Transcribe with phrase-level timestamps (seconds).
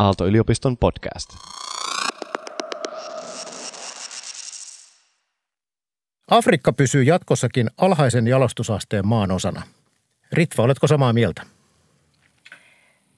[0.00, 1.30] Aalto-yliopiston podcast.
[6.30, 9.62] Afrikka pysyy jatkossakin alhaisen jalostusasteen maan osana.
[10.32, 11.42] Ritva, oletko samaa mieltä?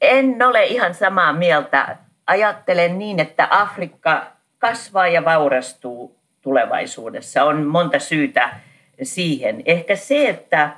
[0.01, 1.97] En ole ihan samaa mieltä.
[2.27, 4.27] Ajattelen niin, että Afrikka
[4.59, 7.45] kasvaa ja vaurastuu tulevaisuudessa.
[7.45, 8.57] On monta syytä
[9.03, 9.63] siihen.
[9.65, 10.77] Ehkä se, että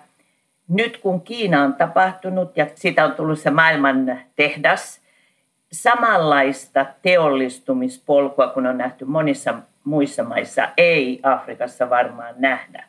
[0.68, 5.03] nyt kun Kiina on tapahtunut ja siitä on tullut se maailman tehdas,
[5.74, 9.54] samanlaista teollistumispolkua, kun on nähty monissa
[9.84, 12.84] muissa maissa, ei Afrikassa varmaan nähdä.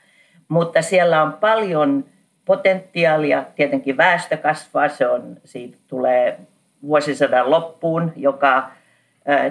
[0.47, 2.05] Mutta siellä on paljon
[2.45, 6.39] potentiaalia, tietenkin väestö kasvaa, se on, siitä tulee
[6.81, 8.71] vuosisadan loppuun, joka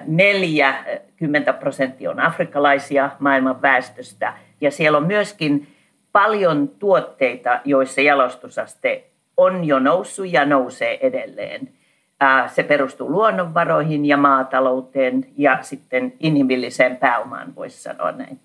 [0.06, 4.32] 40 prosenttia on afrikkalaisia maailman väestöstä.
[4.60, 5.74] Ja siellä on myöskin
[6.12, 9.04] paljon tuotteita, joissa jalostusaste
[9.36, 11.68] on jo noussut ja nousee edelleen.
[12.54, 18.40] Se perustuu luonnonvaroihin ja maatalouteen ja sitten inhimilliseen pääomaan, voisi sanoa näin.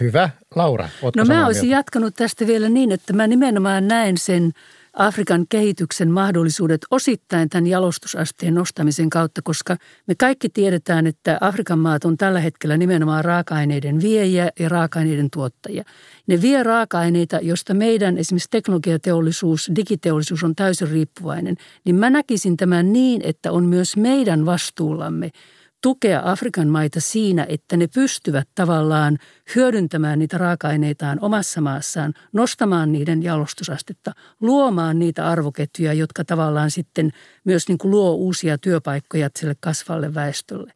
[0.00, 0.30] Hyvä.
[0.54, 1.78] Laura, No mä olisin mieltä?
[1.78, 4.52] jatkanut tästä vielä niin, että mä nimenomaan näen sen–
[5.00, 12.04] Afrikan kehityksen mahdollisuudet osittain tämän jalostusasteen nostamisen kautta, koska me kaikki tiedetään, että Afrikan maat
[12.04, 15.84] on tällä hetkellä nimenomaan raaka-aineiden viejä ja raaka-aineiden tuottajia.
[16.26, 21.56] Ne vie raaka-aineita, josta meidän esimerkiksi teknologiateollisuus, digiteollisuus on täysin riippuvainen.
[21.84, 25.30] Niin mä näkisin tämän niin, että on myös meidän vastuullamme–
[25.82, 29.18] tukea Afrikan maita siinä, että ne pystyvät tavallaan
[29.54, 37.10] hyödyntämään niitä raaka-aineitaan omassa maassaan, nostamaan niiden jalostusastetta, luomaan niitä arvoketjuja, jotka tavallaan sitten
[37.44, 40.72] myös niin kuin luo uusia työpaikkoja sille kasvalle väestölle.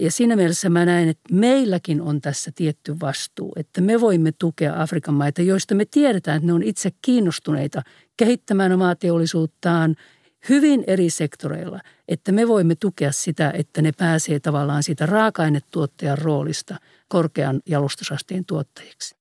[0.00, 4.82] Ja siinä mielessä mä näen, että meilläkin on tässä tietty vastuu, että me voimme tukea
[4.82, 7.82] Afrikan maita, joista me tiedetään, että ne on itse kiinnostuneita
[8.16, 9.94] kehittämään omaa teollisuuttaan–
[10.48, 16.76] hyvin eri sektoreilla, että me voimme tukea sitä, että ne pääsee tavallaan siitä raaka-ainetuottajan roolista
[17.08, 19.16] korkean jalostusasteen tuottajiksi.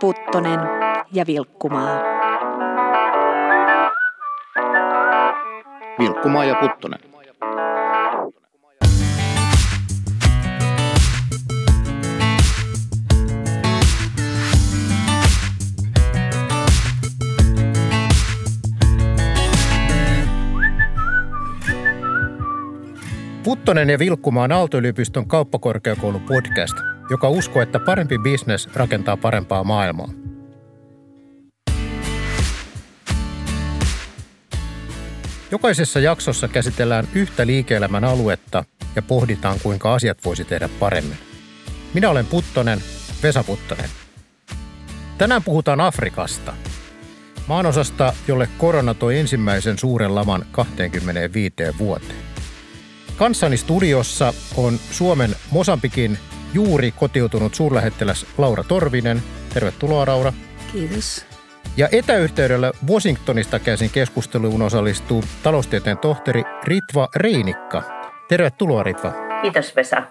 [0.00, 0.60] Puttonen
[1.12, 2.02] ja Vilkkumaa.
[5.98, 7.11] Vilkkumaa ja Puttonen.
[23.52, 26.74] Puttonen ja Vilkkumaa on Aalto-yliopiston kauppakorkeakoulu podcast,
[27.10, 30.08] joka uskoo, että parempi bisnes rakentaa parempaa maailmaa.
[35.50, 38.64] Jokaisessa jaksossa käsitellään yhtä liike-elämän aluetta
[38.96, 41.18] ja pohditaan, kuinka asiat voisi tehdä paremmin.
[41.94, 42.78] Minä olen Puttonen,
[43.22, 43.90] Vesa Puttonen.
[45.18, 46.54] Tänään puhutaan Afrikasta.
[47.46, 52.31] Maanosasta, jolle korona toi ensimmäisen suuren laman 25 vuoteen.
[53.22, 56.18] Kanssani studiossa on Suomen Mosambikin
[56.54, 59.22] juuri kotiutunut suurlähettiläs Laura Torvinen.
[59.54, 60.32] Tervetuloa Laura.
[60.72, 61.26] Kiitos.
[61.76, 67.82] Ja etäyhteydellä Washingtonista käsin keskusteluun osallistuu taloustieteen tohtori Ritva Reinikka.
[68.28, 69.12] Tervetuloa Ritva.
[69.42, 70.02] Kiitos Vesa.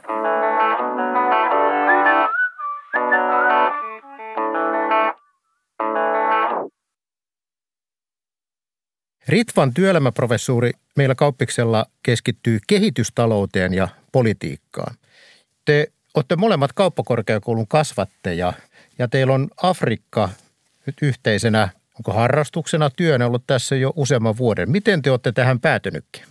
[9.28, 14.96] Ritvan työelämäprofessuuri meillä kauppiksella keskittyy kehitystalouteen ja politiikkaan.
[15.66, 18.54] Te olette molemmat kauppakorkeakoulun kasvatteja
[19.00, 20.30] ja teillä on Afrikka
[20.86, 24.72] nyt yhteisenä, onko harrastuksena työnä ollut tässä jo useamman vuoden.
[24.72, 26.24] Miten te olette tähän päätynytkin?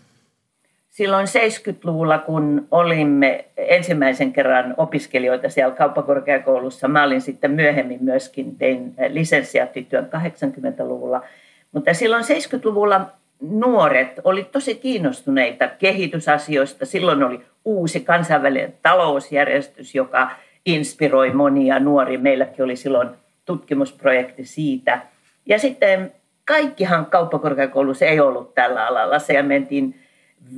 [0.91, 8.95] Silloin 70-luvulla, kun olimme ensimmäisen kerran opiskelijoita siellä kauppakorkeakoulussa, mä olin sitten myöhemmin myöskin, tein
[9.09, 11.23] lisenssiaattityön 80-luvulla–
[11.73, 13.07] mutta silloin 70-luvulla
[13.41, 16.87] nuoret oli tosi kiinnostuneita kehitysasioista.
[16.87, 20.31] Silloin oli uusi kansainvälinen talousjärjestys, joka
[20.67, 22.19] inspiroi monia nuoria.
[22.19, 23.09] Meilläkin oli silloin
[23.45, 25.03] tutkimusprojekti siitä.
[25.47, 26.13] Ja sitten
[26.45, 29.19] kaikkihan kauppakorkeakoulussa ei ollut tällä alalla.
[29.19, 30.01] Se mentiin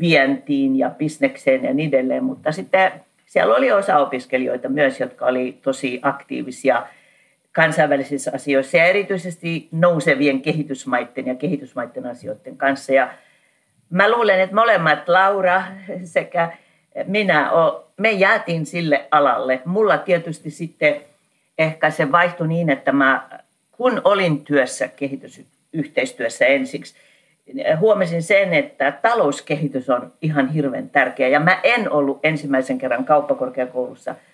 [0.00, 2.93] vientiin ja bisnekseen ja niin edelleen, mutta sitten
[3.26, 6.82] siellä oli osa opiskelijoita myös, jotka oli tosi aktiivisia–
[7.52, 12.93] kansainvälisissä asioissa ja erityisesti nousevien kehitysmaiden ja kehitysmaiden asioiden kanssa.
[12.93, 13.08] Ja
[13.90, 15.62] mä luulen, että molemmat, Laura
[16.04, 16.52] sekä
[17.06, 17.50] minä,
[17.96, 19.60] me jäätiin sille alalle.
[19.64, 21.00] Mulla tietysti sitten
[21.58, 23.28] ehkä se vaihtui niin, että mä
[23.72, 26.94] kun olin työssä kehitysyhteistyössä ensiksi,
[27.78, 31.28] huomasin sen, että talouskehitys on ihan hirveän tärkeä.
[31.28, 34.14] Ja mä en ollut ensimmäisen kerran kauppakorkeakoulussa–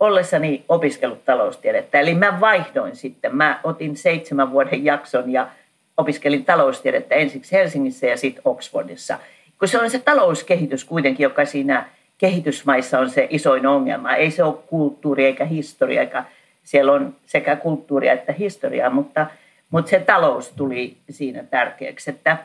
[0.00, 2.00] ollessani opiskellut taloustiedettä.
[2.00, 3.36] Eli mä vaihdoin sitten.
[3.36, 5.48] Mä otin seitsemän vuoden jakson ja
[5.96, 9.18] opiskelin taloustiedettä ensiksi Helsingissä ja sitten Oxfordissa.
[9.58, 11.86] Kun se on se talouskehitys kuitenkin, joka siinä
[12.18, 14.14] kehitysmaissa on se isoin ongelma.
[14.14, 16.24] Ei se ole kulttuuri eikä historia, eikä
[16.62, 19.26] siellä on sekä kulttuuria että historiaa, mutta,
[19.70, 22.10] mutta se talous tuli siinä tärkeäksi.
[22.10, 22.36] Että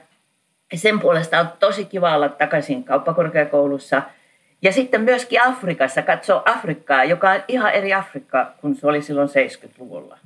[0.73, 4.01] sen puolesta on tosi kiva olla takaisin kauppakorkeakoulussa.
[4.61, 9.29] Ja sitten myöskin Afrikassa, katsoa Afrikkaa, joka on ihan eri Afrikka kuin se oli silloin
[9.29, 10.17] 70-luvulla.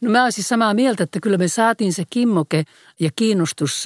[0.00, 2.64] No mä olisin samaa mieltä, että kyllä me saatiin se kimmoke
[3.00, 3.84] ja kiinnostus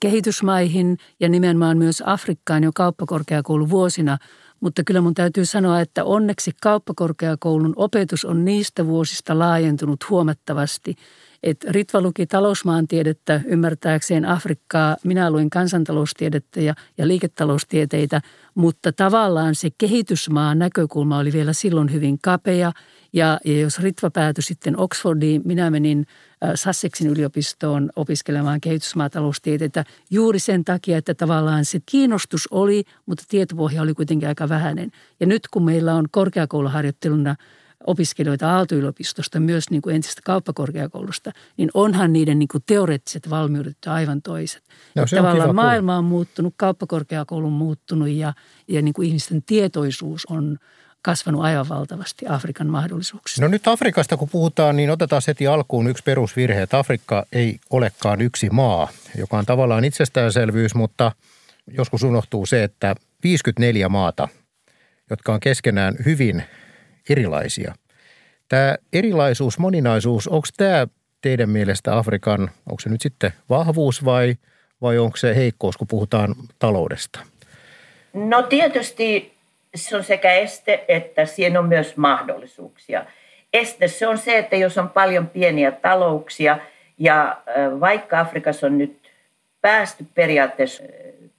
[0.00, 4.18] kehitysmaihin ja nimenomaan myös Afrikkaan jo kauppakorkeakoulun vuosina.
[4.60, 10.94] Mutta kyllä mun täytyy sanoa, että onneksi kauppakorkeakoulun opetus on niistä vuosista laajentunut huomattavasti–
[11.42, 18.20] että Ritva luki talousmaantiedettä ymmärtääkseen Afrikkaa, minä luin kansantaloustiedettä ja, ja liiketaloustieteitä,
[18.54, 22.72] mutta tavallaan se kehitysmaan näkökulma oli vielä silloin hyvin kapea.
[23.12, 26.06] Ja, ja jos Ritva päätyi sitten Oxfordiin, minä menin
[26.44, 33.82] äh, Sussexin yliopistoon opiskelemaan kehitysmaataloustieteitä juuri sen takia, että tavallaan se kiinnostus oli, mutta tietopohja
[33.82, 34.90] oli kuitenkin aika vähäinen.
[35.20, 37.36] Ja nyt kun meillä on korkeakouluharjoitteluna–
[37.86, 44.22] opiskelijoita Aalto-yliopistosta, myös niin kuin entisestä kauppakorkeakoulusta, niin onhan niiden niin kuin teoreettiset valmiudet aivan
[44.22, 44.62] toiset.
[44.94, 48.32] No, se on Tavallaan maailma on muuttunut, kauppakorkeakoulu on muuttunut ja,
[48.68, 50.58] ja niin kuin ihmisten tietoisuus on
[51.02, 53.42] kasvanut aivan valtavasti Afrikan mahdollisuuksista.
[53.42, 58.20] No nyt Afrikasta kun puhutaan, niin otetaan heti alkuun yksi perusvirhe, että Afrikka ei olekaan
[58.20, 58.88] yksi maa,
[59.18, 61.12] joka on tavallaan itsestäänselvyys, mutta
[61.76, 64.28] joskus unohtuu se, että 54 maata,
[65.10, 66.42] jotka on keskenään hyvin
[67.10, 67.74] erilaisia.
[68.48, 70.86] Tämä erilaisuus, moninaisuus, onko tämä
[71.20, 74.34] teidän mielestä Afrikan, onko se nyt sitten vahvuus vai,
[74.82, 77.20] vai onko se heikkous, kun puhutaan taloudesta?
[78.14, 79.32] No tietysti
[79.74, 83.04] se on sekä este että siinä on myös mahdollisuuksia.
[83.52, 86.58] Este se on se, että jos on paljon pieniä talouksia
[86.98, 87.42] ja
[87.80, 89.10] vaikka Afrikassa on nyt
[89.60, 90.82] päästy periaatteessa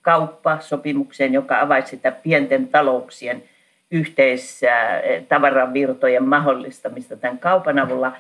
[0.02, 3.44] kauppasopimukseen, joka avaisi sitä pienten talouksien–
[3.92, 8.12] yhteistavaravirtojen mahdollistamista tämän kaupan avulla.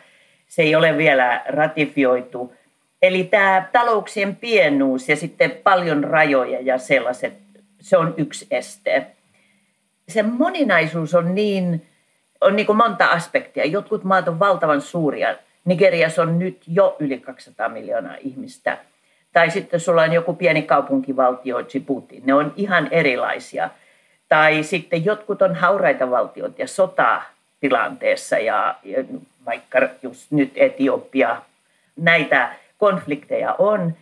[0.47, 2.53] Se ei ole vielä ratifioitu.
[3.01, 7.33] Eli tämä talouksien pienuus ja sitten paljon rajoja ja sellaiset,
[7.79, 9.05] se on yksi este.
[10.07, 11.87] Se moninaisuus on niin,
[12.41, 13.65] on niin kuin monta aspektia.
[13.65, 15.35] Jotkut maat on valtavan suuria.
[15.65, 18.77] Nigeriassa on nyt jo yli 200 miljoonaa ihmistä.
[19.33, 22.21] Tai sitten sulla on joku pieni kaupunkivaltio, Djibouti.
[22.25, 23.69] Ne on ihan erilaisia–
[24.29, 29.03] tai sitten jotkut on hauraita valtioita ja sotatilanteessa ja, ja
[29.45, 31.41] vaikka just nyt Etiopia,
[31.95, 33.93] näitä konflikteja on.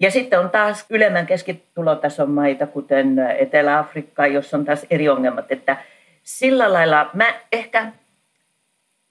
[0.00, 5.52] Ja sitten on taas ylemmän keskitulotason maita, kuten Etelä-Afrikka, jossa on taas eri ongelmat.
[5.52, 5.76] Että
[6.22, 7.92] sillä lailla mä ehkä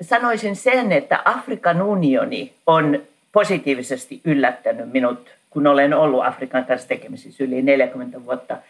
[0.01, 7.43] sanoisin sen, että Afrikan unioni on positiivisesti yllättänyt minut, kun olen ollut Afrikan kanssa tekemisissä
[7.43, 8.57] yli 40 vuotta–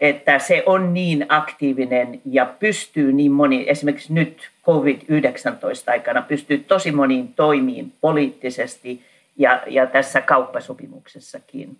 [0.00, 6.92] että se on niin aktiivinen ja pystyy niin moni, esimerkiksi nyt COVID-19 aikana pystyy tosi
[6.92, 9.02] moniin toimiin poliittisesti
[9.36, 11.76] ja, ja tässä kauppasopimuksessakin.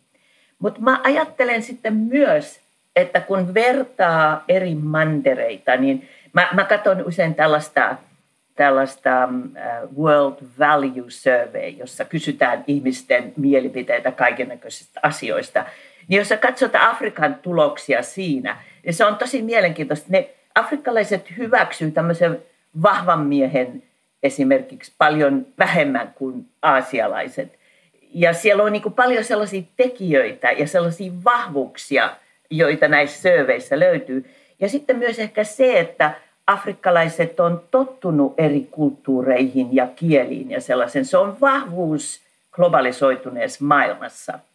[0.58, 2.60] Mutta mä ajattelen sitten myös,
[2.96, 7.96] että kun vertaa eri mandereita, niin mä, mä katson usein tällaista,
[8.58, 15.64] tällaista uh, World Value Survey, jossa kysytään ihmisten mielipiteitä kaikennäköisistä asioista–
[16.08, 20.06] niin jos katsot Afrikan tuloksia siinä, niin se on tosi mielenkiintoista.
[20.08, 22.42] Ne afrikkalaiset hyväksyy tämmöisen
[22.82, 23.82] vahvan miehen
[24.22, 27.58] esimerkiksi paljon vähemmän kuin aasialaiset.
[28.14, 32.10] Ja siellä on niin paljon sellaisia tekijöitä ja sellaisia vahvuuksia,
[32.50, 34.30] joita näissä surveissä löytyy.
[34.60, 36.14] Ja sitten myös ehkä se, että
[36.48, 41.04] afrikkalaiset on tottunut eri kulttuureihin ja kieliin ja sellaisen.
[41.04, 42.20] Se on vahvuus
[42.52, 44.38] globalisoituneessa maailmassa–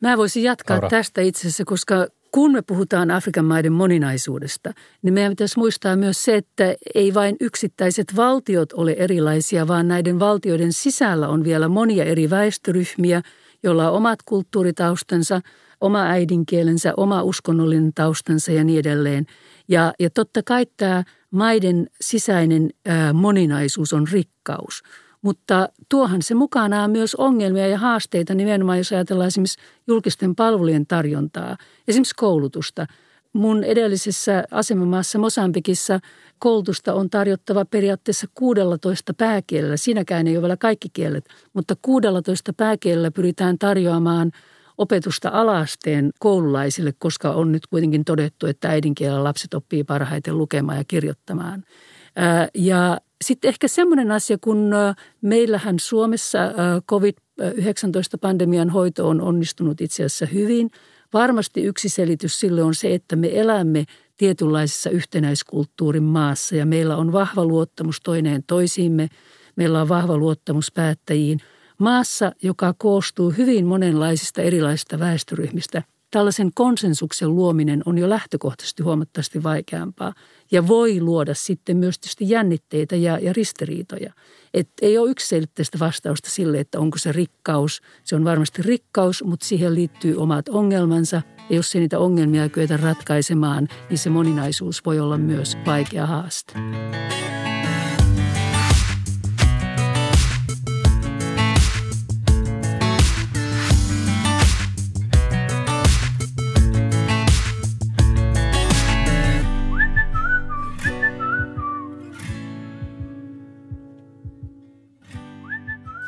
[0.00, 0.88] Mä voisin jatkaa Aura.
[0.88, 6.24] tästä itse asiassa, koska kun me puhutaan Afrikan maiden moninaisuudesta, niin meidän pitäisi muistaa myös
[6.24, 12.04] se, että ei vain yksittäiset valtiot ole erilaisia, vaan näiden valtioiden sisällä on vielä monia
[12.04, 13.22] eri väestöryhmiä,
[13.62, 15.40] joilla on omat kulttuuritaustansa,
[15.80, 19.26] oma äidinkielensä, oma uskonnollinen taustansa ja niin edelleen.
[19.68, 24.82] Ja, ja totta kai tämä maiden sisäinen ää, moninaisuus on rikkaus–
[25.22, 31.56] mutta tuohan se mukanaan myös ongelmia ja haasteita nimenomaan, jos ajatellaan esimerkiksi julkisten palvelujen tarjontaa,
[31.88, 32.86] esimerkiksi koulutusta.
[33.32, 36.00] Mun edellisessä asemamaassa Mosambikissa
[36.38, 39.76] koulutusta on tarjottava periaatteessa 16 pääkielellä.
[39.76, 44.32] Siinäkään ei ole vielä kaikki kielet, mutta 16 pääkielellä pyritään tarjoamaan
[44.78, 50.84] opetusta alasteen koululaisille, koska on nyt kuitenkin todettu, että äidinkielellä lapset oppii parhaiten lukemaan ja
[50.84, 51.64] kirjoittamaan.
[52.54, 54.70] Ja sitten ehkä semmoinen asia, kun
[55.22, 56.38] meillähän Suomessa
[56.88, 60.70] COVID COVID-19-pandemian hoito on onnistunut itse asiassa hyvin.
[61.12, 63.84] Varmasti yksi selitys sille on se, että me elämme
[64.16, 69.08] tietynlaisessa yhtenäiskulttuurin maassa ja meillä on vahva luottamus toineen toisiimme.
[69.56, 71.40] Meillä on vahva luottamus päättäjiin.
[71.78, 80.14] Maassa, joka koostuu hyvin monenlaisista erilaisista väestöryhmistä– tällaisen konsensuksen luominen on jo lähtökohtaisesti huomattavasti vaikeampaa
[80.50, 84.12] ja voi luoda sitten myös tietysti jännitteitä ja, ja ristiriitoja.
[84.54, 87.82] Et ei ole yksiselitteistä vastausta sille, että onko se rikkaus.
[88.04, 91.22] Se on varmasti rikkaus, mutta siihen liittyy omat ongelmansa.
[91.50, 96.52] Ja jos ei niitä ongelmia kyetä ratkaisemaan, niin se moninaisuus voi olla myös vaikea haaste.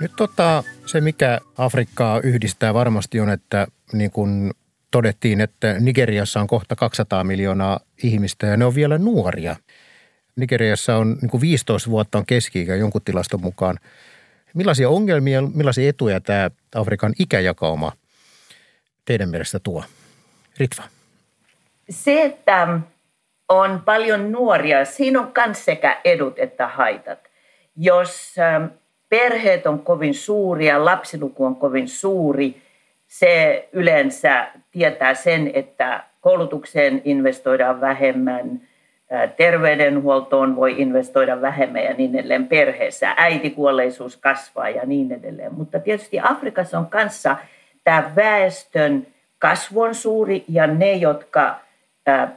[0.00, 4.50] Nyt tota, se, mikä Afrikkaa yhdistää varmasti on, että niin kuin
[4.90, 9.56] todettiin, että Nigeriassa on kohta 200 miljoonaa ihmistä ja ne on vielä nuoria.
[10.36, 13.78] Nigeriassa on niin kuin 15 vuotta on keski jonkun tilaston mukaan.
[14.54, 17.92] Millaisia ongelmia, millaisia etuja tämä Afrikan ikäjakauma
[19.04, 19.84] teidän mielestä tuo?
[20.58, 20.82] Ritva.
[21.90, 22.80] Se, että
[23.48, 27.18] on paljon nuoria, siinä on myös sekä edut että haitat.
[27.76, 28.64] Jos ähm,
[29.10, 32.62] perheet on kovin suuria, lapsiluku on kovin suuri,
[33.06, 38.60] se yleensä tietää sen, että koulutukseen investoidaan vähemmän,
[39.36, 43.14] terveydenhuoltoon voi investoida vähemmän ja niin edelleen perheessä.
[43.16, 45.54] Äitikuolleisuus kasvaa ja niin edelleen.
[45.54, 47.36] Mutta tietysti Afrikassa on kanssa
[47.84, 49.06] tämä väestön
[49.38, 51.60] kasvu on suuri ja ne, jotka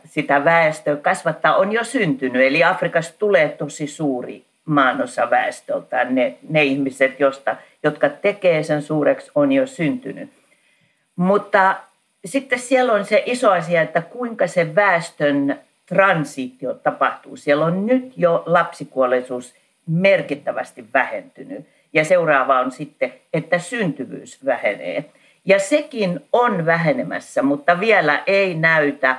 [0.06, 2.42] sitä väestöä kasvattaa, on jo syntynyt.
[2.42, 6.16] Eli Afrikasta tulee tosi suuri maanosa väestöltään.
[6.16, 10.30] Ne, ne ihmiset, josta, jotka tekee sen suureksi, on jo syntynyt.
[11.16, 11.76] Mutta
[12.26, 17.36] sitten siellä on se iso asia, että kuinka se väestön transitio tapahtuu.
[17.36, 19.56] Siellä on nyt jo lapsikuolleisuus
[19.88, 21.66] merkittävästi vähentynyt.
[21.94, 25.06] Ja seuraava on sitten, että syntyvyys vähenee.
[25.46, 29.18] Ja sekin on vähenemässä, mutta vielä ei näytä,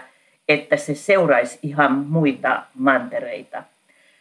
[0.49, 3.63] että se seuraisi ihan muita mantereita.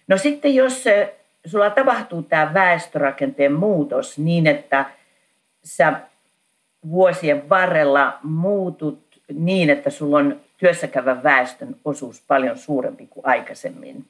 [0.08, 4.86] No sitten jos se, sulla tapahtuu tämä väestörakenteen muutos niin, että
[5.64, 5.94] sä
[6.90, 14.06] vuosien varrella muutut niin, että sulla on työssäkävän väestön osuus paljon suurempi kuin aikaisemmin,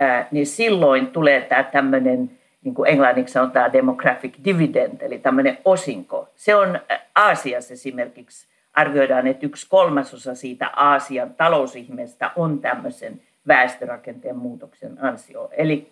[0.00, 2.30] ää, niin silloin tulee tämä tämmöinen,
[2.64, 6.28] niin kuin englanniksi sanotaan demographic dividend, eli tämmöinen osinko.
[6.36, 6.80] Se on
[7.14, 15.50] Aasiassa esimerkiksi, arvioidaan, että yksi kolmasosa siitä Aasian talousihmeestä on tämmöisen väestörakenteen muutoksen ansio.
[15.52, 15.90] Eli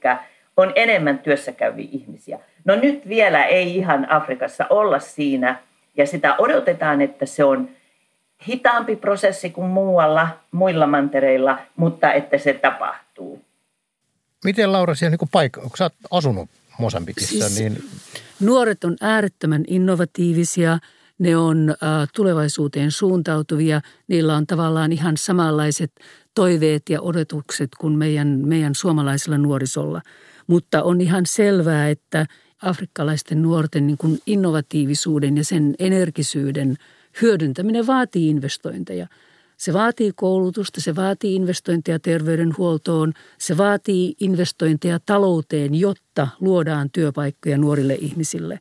[0.56, 2.38] on enemmän työssäkäyviä ihmisiä.
[2.64, 5.60] No nyt vielä ei ihan Afrikassa olla siinä,
[5.96, 7.68] ja sitä odotetaan, että se on
[8.48, 13.44] hitaampi prosessi kuin muualla, muilla mantereilla, mutta että se tapahtuu.
[14.44, 17.48] Miten Laura siellä niin paikka, onko sä asunut Mosambikissa?
[17.48, 17.84] Siis, niin...
[18.40, 20.78] Nuoret on äärettömän innovatiivisia,
[21.18, 25.92] ne on äh, tulevaisuuteen suuntautuvia, niillä on tavallaan ihan samanlaiset
[26.38, 30.02] toiveet ja odotukset kuin meidän, meidän suomalaisella nuorisolla.
[30.46, 32.26] Mutta on ihan selvää, että
[32.62, 36.76] afrikkalaisten nuorten niin kuin innovatiivisuuden ja sen energisyyden
[37.22, 39.06] hyödyntäminen vaatii investointeja.
[39.56, 47.94] Se vaatii koulutusta, se vaatii investointeja terveydenhuoltoon, se vaatii investointeja talouteen, jotta luodaan työpaikkoja nuorille
[47.94, 48.60] ihmisille.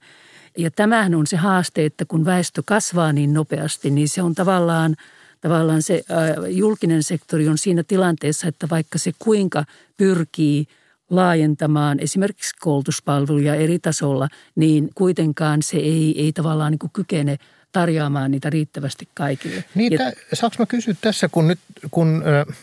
[0.58, 4.96] Ja tämähän on se haaste, että kun väestö kasvaa niin nopeasti, niin se on tavallaan–
[5.42, 6.04] tavallaan se
[6.50, 9.66] julkinen sektori on siinä tilanteessa, että vaikka se kuinka
[9.98, 10.68] pyrkii
[11.10, 17.38] laajentamaan esimerkiksi koulutuspalveluja eri tasolla, niin kuitenkaan se ei, ei tavallaan niin kykene
[17.72, 19.64] tarjoamaan niitä riittävästi kaikille.
[19.76, 21.60] Niin, ja, saanko mä kysyä tässä, kun nyt
[21.92, 22.58] kun äh,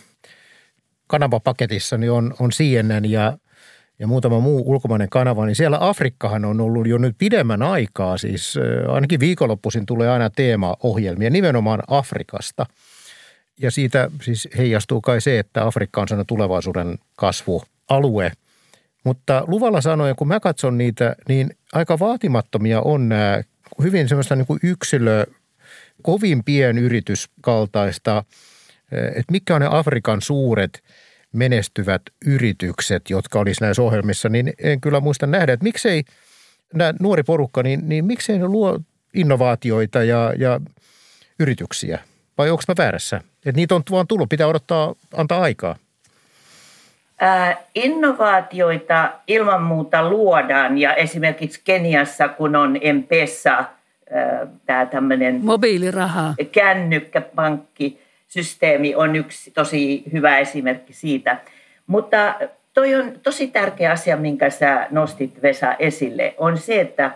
[1.06, 3.38] kanavapaketissa niin on, on CNN ja
[3.98, 8.54] ja muutama muu ulkomainen kanava, niin siellä Afrikkahan on ollut jo nyt pidemmän aikaa, siis
[8.88, 12.66] ainakin viikonloppuisin tulee aina teemaohjelmia nimenomaan Afrikasta.
[13.60, 18.32] Ja siitä siis heijastuu kai se, että Afrikka on sellainen tulevaisuuden kasvualue.
[19.04, 23.42] Mutta luvalla sanoen, kun mä katson niitä, niin aika vaatimattomia on nämä
[23.82, 25.26] hyvin semmoista niin kuin yksilö,
[26.02, 28.24] kovin pienyrityskaltaista,
[28.92, 30.82] että mitkä on ne Afrikan suuret–
[31.34, 36.02] menestyvät yritykset, jotka olisi näissä ohjelmissa, niin en kyllä muista nähdä, että miksei
[36.74, 38.80] nämä nuori porukka, niin, niin miksei ne luo
[39.14, 40.60] innovaatioita ja, ja
[41.38, 41.98] yrityksiä?
[42.38, 43.16] Vai onko mä väärässä?
[43.16, 45.76] Että niitä on vaan tullut, pitää odottaa, antaa aikaa.
[47.74, 53.64] Innovaatioita ilman muuta luodaan ja esimerkiksi Keniassa, kun on M-Pesa,
[54.66, 56.34] tämä tämmöinen mobiiliraha,
[58.34, 61.36] kännykkäpankkisysteemi on yksi tosi hyvä esimerkki siitä.
[61.86, 62.34] Mutta
[62.74, 67.10] toi on tosi tärkeä asia, minkä sä nostit Vesa esille, on se, että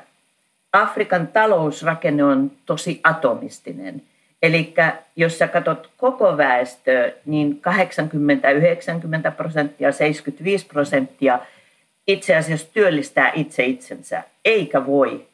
[0.72, 4.02] Afrikan talousrakenne on tosi atomistinen.
[4.42, 4.74] Eli
[5.16, 7.60] jos sä katsot koko väestöä, niin
[9.28, 11.40] 80-90 prosenttia, 75 prosenttia
[12.06, 15.26] itse asiassa työllistää itse itsensä, eikä voi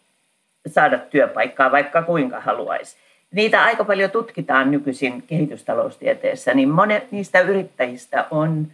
[0.66, 2.96] saada työpaikkaa, vaikka kuinka haluaisi.
[3.34, 8.66] Niitä aika paljon tutkitaan nykyisin kehitystaloustieteessä, niin monet niistä yrittäjistä on,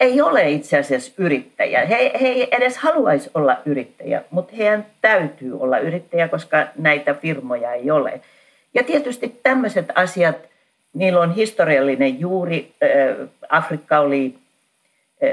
[0.00, 1.86] ei ole itse asiassa yrittäjä.
[1.86, 7.72] He, he ei edes haluaisi olla yrittäjä, mutta heidän täytyy olla yrittäjä, koska näitä firmoja
[7.72, 8.20] ei ole.
[8.74, 10.36] Ja tietysti tämmöiset asiat,
[10.94, 12.74] niillä on historiallinen juuri.
[13.48, 14.34] Afrikka oli,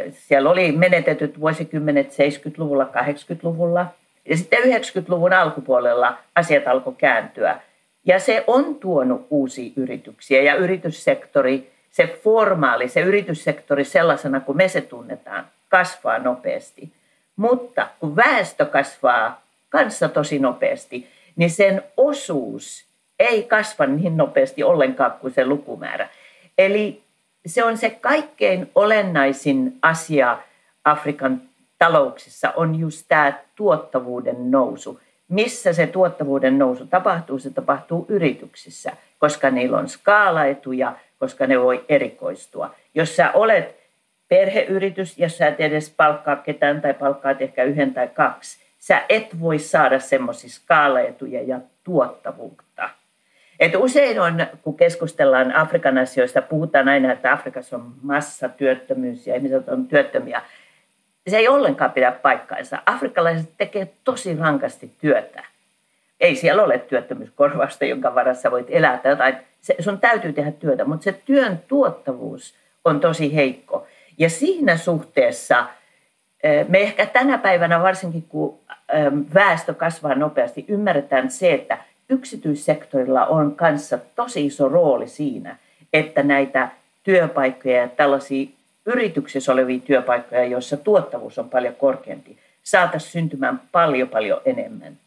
[0.09, 3.85] siellä oli menetetyt vuosikymmenet 70-luvulla, 80-luvulla–
[4.29, 7.59] ja sitten 90-luvun alkupuolella asiat alkoi kääntyä.
[8.07, 14.67] Ja se on tuonut uusia yrityksiä ja yrityssektori, se formaali, se yrityssektori sellaisena kuin me
[14.67, 16.91] se tunnetaan, kasvaa nopeasti.
[17.35, 22.85] Mutta kun väestö kasvaa kanssa tosi nopeasti, niin sen osuus
[23.19, 26.09] ei kasva niin nopeasti ollenkaan kuin se lukumäärä.
[26.57, 27.01] Eli
[27.45, 30.37] se on se kaikkein olennaisin asia
[30.83, 31.41] Afrikan
[31.77, 34.99] talouksissa on just tämä tuottavuuden nousu.
[35.29, 37.39] Missä se tuottavuuden nousu tapahtuu?
[37.39, 42.75] Se tapahtuu yrityksissä, koska niillä on skaalaetuja, koska ne voi erikoistua.
[42.95, 43.75] Jos sä olet
[44.27, 49.39] perheyritys, jos sä et edes palkkaa ketään tai palkkaat ehkä yhden tai kaksi, sä et
[49.39, 52.89] voi saada semmoisia skaalaetuja ja tuottavuutta.
[53.59, 59.69] Et usein on, kun keskustellaan Afrikan asioista, puhutaan aina, että Afrikassa on massatyöttömyys ja ihmiset
[59.69, 60.41] on työttömiä–
[61.27, 62.81] se ei ollenkaan pidä paikkaansa.
[62.85, 65.43] Afrikkalaiset tekee tosi rankasti työtä.
[66.19, 69.37] Ei siellä ole työttömyyskorvausta, jonka varassa voit elää tai jotain.
[69.61, 72.55] Se, sun täytyy tehdä työtä, mutta se työn tuottavuus
[72.85, 73.87] on tosi heikko.
[74.17, 75.65] Ja siinä suhteessa
[76.67, 78.59] me ehkä tänä päivänä, varsinkin kun
[79.33, 81.77] väestö kasvaa nopeasti, ymmärretään se, että
[82.09, 85.57] yksityissektorilla on kanssa tosi iso rooli siinä,
[85.93, 86.69] että näitä
[87.03, 88.47] työpaikkoja ja tällaisia
[88.87, 94.97] yrityksissä olevia työpaikkoja, joissa tuottavuus on paljon korkeampi, saataisiin syntymään paljon paljon enemmän.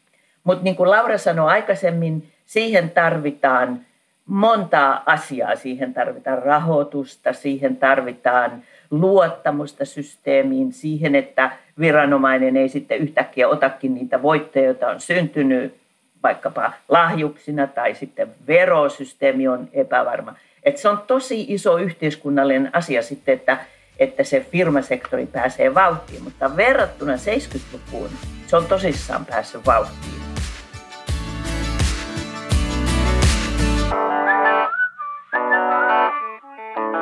[0.43, 3.79] Mutta niin kuin Laura sanoi aikaisemmin, siihen tarvitaan
[4.25, 5.55] montaa asiaa.
[5.55, 14.21] Siihen tarvitaan rahoitusta, siihen tarvitaan luottamusta systeemiin, siihen, että viranomainen ei sitten yhtäkkiä otakin niitä
[14.21, 15.75] voittoja, joita on syntynyt
[16.23, 20.35] vaikkapa lahjuksina tai sitten verosysteemi on epävarma.
[20.63, 23.57] Et se on tosi iso yhteiskunnallinen asia sitten, että,
[23.99, 28.09] että se firmasektori pääsee vauhtiin, mutta verrattuna 70-lukuun
[28.47, 30.21] se on tosissaan päässyt vauhtiin.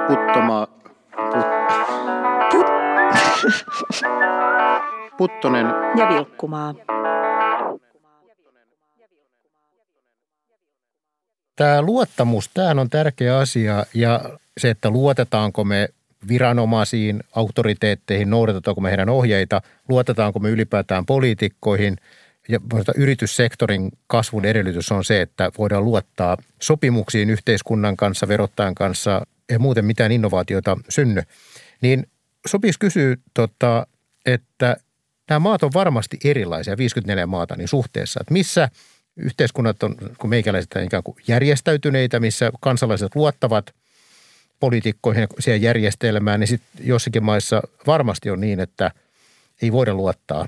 [0.08, 0.68] Puttoma,
[1.32, 1.46] put,
[2.52, 2.66] put,
[5.18, 6.74] Puttonen ja Vilkkumaa.
[11.60, 15.90] Tämä luottamus, tämä on tärkeä asia ja se, että luotetaanko me
[16.28, 21.98] viranomaisiin, auktoriteetteihin, noudatetaanko me heidän ohjeita, luotetaanko me ylipäätään poliitikkoihin
[22.50, 22.60] ja
[22.96, 29.86] yrityssektorin kasvun edellytys on se, että voidaan luottaa sopimuksiin yhteiskunnan kanssa, verottajan kanssa ja muuten
[29.86, 31.22] mitään innovaatiota synny.
[31.82, 32.08] Niin
[32.48, 33.88] sopisi kysyä, tota,
[34.26, 34.78] että
[35.30, 38.70] nämä maat on varmasti erilaisia, 54 maata, niin suhteessa, että missä–
[39.20, 43.76] yhteiskunnat on, kun meikäläiset on ikään kuin järjestäytyneitä, missä kansalaiset luottavat
[44.60, 48.92] poliitikkoihin siihen järjestelmään, niin sitten jossakin maissa varmasti on niin, että
[49.62, 50.48] ei voida luottaa.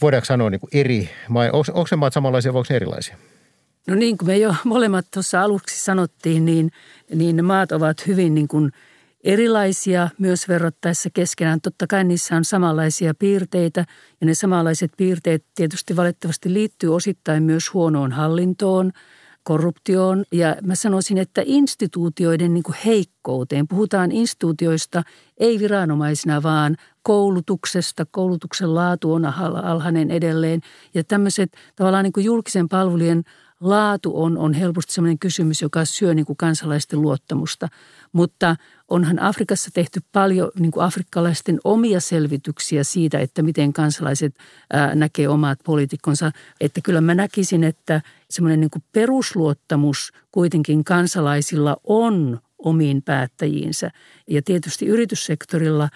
[0.00, 3.16] Voidaanko sanoa niin kuin eri, onko, onko ne maat samanlaisia vai onko ne erilaisia?
[3.86, 6.70] No niin kuin me jo molemmat tuossa aluksi sanottiin, niin,
[7.14, 8.72] niin maat ovat hyvin niin kuin–
[9.24, 11.60] erilaisia myös verrattaessa keskenään.
[11.60, 13.84] Totta kai niissä on samanlaisia piirteitä
[14.20, 18.92] ja ne samanlaiset piirteet tietysti valitettavasti liittyy osittain myös huonoon hallintoon,
[19.42, 23.68] korruptioon ja mä sanoisin, että instituutioiden niin heikkouteen.
[23.68, 25.02] Puhutaan instituutioista
[25.38, 28.06] ei viranomaisina, vaan koulutuksesta.
[28.10, 30.60] Koulutuksen laatu on alhainen edelleen
[30.94, 33.24] ja tämmöiset tavallaan niin julkisen palvelujen
[33.62, 37.68] laatu on, on helposti sellainen kysymys, joka syö niin kuin kansalaisten luottamusta.
[38.12, 38.56] Mutta
[38.88, 44.34] onhan Afrikassa tehty paljon niin kuin afrikkalaisten omia selvityksiä siitä, että miten kansalaiset
[44.72, 46.32] ää, näkee omat poliitikkonsa.
[46.60, 53.90] Että kyllä mä näkisin, että semmoinen niin kuin perusluottamus kuitenkin kansalaisilla on omiin päättäjiinsä.
[54.30, 55.88] Ja tietysti yrityssektorilla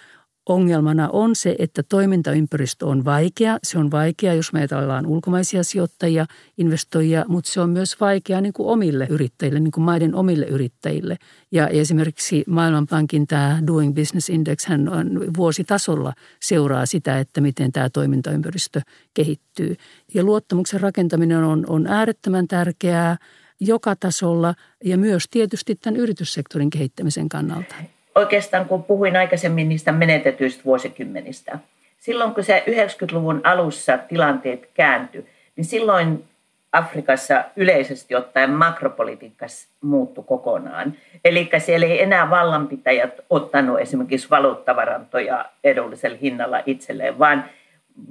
[0.49, 3.59] ongelmana on se, että toimintaympäristö on vaikea.
[3.63, 6.27] Se on vaikea, jos me ajatellaan ulkomaisia sijoittajia,
[6.59, 11.17] investoijia, mutta se on myös vaikea niin kuin omille yrittäjille, niin kuin maiden omille yrittäjille.
[11.53, 17.91] Ja esimerkiksi Maailmanpankin tämä Doing Business Index hän on vuositasolla seuraa sitä, että miten tämä
[17.91, 18.81] toimintaympäristö
[19.15, 19.77] kehittyy.
[20.15, 23.17] Ja luottamuksen rakentaminen on, on äärettömän tärkeää
[23.61, 24.55] joka tasolla
[24.85, 27.75] ja myös tietysti tämän yrityssektorin kehittämisen kannalta
[28.17, 31.59] oikeastaan kun puhuin aikaisemmin niistä menetetyistä vuosikymmenistä,
[31.99, 35.27] silloin kun se 90-luvun alussa tilanteet kääntyi,
[35.57, 36.25] niin silloin
[36.73, 39.47] Afrikassa yleisesti ottaen makropolitiikka
[39.81, 40.95] muuttui kokonaan.
[41.25, 47.45] Eli siellä ei enää vallanpitäjät ottanut esimerkiksi valuuttavarantoja edullisella hinnalla itselleen, vaan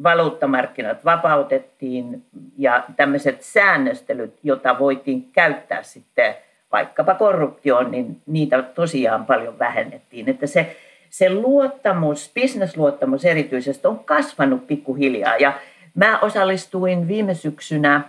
[0.03, 2.23] valuuttamarkkinat vapautettiin
[2.57, 6.35] ja tämmöiset säännöstelyt, joita voitiin käyttää sitten
[6.75, 10.29] vaikkapa korruptioon, niin niitä tosiaan paljon vähennettiin.
[10.29, 10.75] Että se,
[11.09, 15.37] se luottamus, bisnesluottamus erityisesti on kasvanut pikkuhiljaa.
[15.37, 15.53] Ja
[15.95, 18.01] mä osallistuin viime syksynä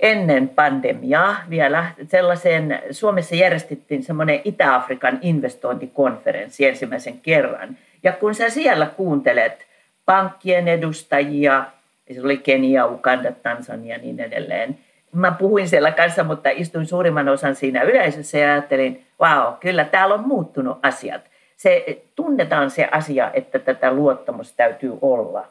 [0.00, 7.76] ennen pandemiaa vielä sellaiseen, Suomessa järjestettiin semmoinen Itä-Afrikan investointikonferenssi ensimmäisen kerran.
[8.02, 9.66] Ja kun sä siellä kuuntelet
[10.06, 11.64] pankkien edustajia,
[12.14, 14.78] se oli Kenia, Uganda, Tansania ja niin edelleen,
[15.14, 20.14] mä puhuin siellä kanssa, mutta istuin suurimman osan siinä yleisössä ja ajattelin, wow, kyllä täällä
[20.14, 21.22] on muuttunut asiat.
[21.56, 25.46] Se, tunnetaan se asia, että tätä luottamusta täytyy olla.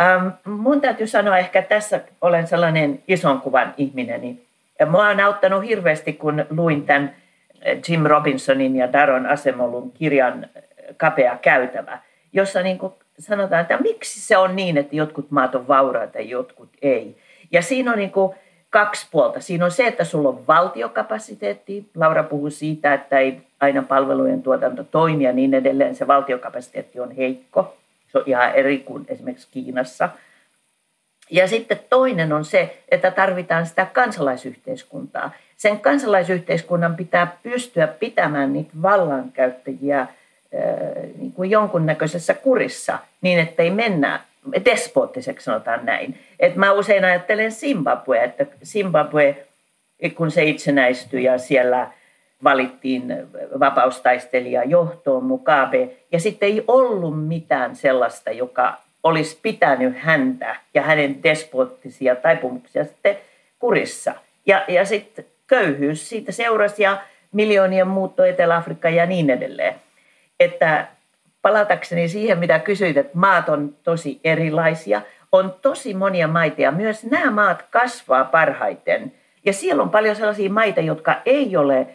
[0.00, 4.20] Ähm, mun täytyy sanoa, ehkä tässä olen sellainen ison kuvan ihminen.
[4.20, 4.46] Niin,
[4.86, 7.16] mua on auttanut hirveästi, kun luin tämän
[7.66, 10.62] äh, Jim Robinsonin ja Daron Asemolun kirjan äh,
[10.96, 11.98] Kapea käytävä,
[12.32, 16.24] jossa niin kuin sanotaan, että miksi se on niin, että jotkut maat on vauraita ja
[16.24, 17.16] jotkut ei.
[17.52, 18.34] Ja siinä on niin kuin
[18.70, 19.40] kaksi puolta.
[19.40, 21.90] Siinä on se, että sulla on valtiokapasiteetti.
[21.96, 25.94] Laura puhui siitä, että ei aina palvelujen tuotanto toimi ja niin edelleen.
[25.94, 27.76] Se valtiokapasiteetti on heikko.
[28.12, 30.08] Se on ihan eri kuin esimerkiksi Kiinassa.
[31.30, 35.30] Ja sitten toinen on se, että tarvitaan sitä kansalaisyhteiskuntaa.
[35.56, 40.06] Sen kansalaisyhteiskunnan pitää pystyä pitämään niitä vallankäyttäjiä
[41.18, 44.20] niin kuin jonkunnäköisessä kurissa niin, että ei mennä
[44.64, 46.18] despoottiseksi sanotaan näin.
[46.40, 49.46] Et mä usein ajattelen Zimbabwe, että Zimbabwe,
[50.14, 51.90] kun se itsenäistyi ja siellä
[52.44, 53.14] valittiin
[53.60, 61.22] vapaustaistelija johtoon Mugabe, ja sitten ei ollut mitään sellaista, joka olisi pitänyt häntä ja hänen
[61.22, 63.18] despoottisia taipumuksia sitten
[63.58, 64.14] kurissa.
[64.46, 67.02] Ja, ja sitten köyhyys siitä seurasi ja
[67.32, 69.74] miljoonien muutto Etelä-Afrikkaan ja niin edelleen.
[70.40, 70.86] Että
[71.42, 75.02] palatakseni siihen, mitä kysyit, että maat on tosi erilaisia.
[75.32, 79.12] On tosi monia maita ja myös nämä maat kasvaa parhaiten.
[79.44, 81.86] Ja siellä on paljon sellaisia maita, jotka ei ole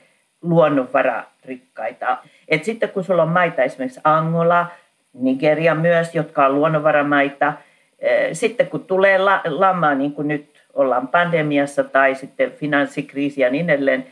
[0.41, 2.17] luonnonvararikkaita.
[2.47, 4.65] Et sitten kun sulla on maita, esimerkiksi Angola,
[5.13, 7.53] Nigeria myös, jotka on luonnonvaramaita,
[7.99, 13.69] eh, sitten kun tulee lama, niin kuin nyt ollaan pandemiassa tai sitten finanssikriisi ja niin
[13.69, 14.07] edelleen,